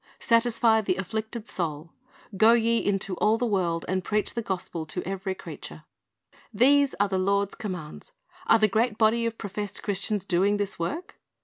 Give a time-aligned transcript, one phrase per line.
[0.19, 1.91] "Satisfy the afflicted soul."
[2.35, 5.83] "Go ye into all the world, and preach the gospel to every creature."^
[6.51, 8.11] These are the Lord's commands.
[8.47, 11.19] Are the great body of professed Christians doing this work?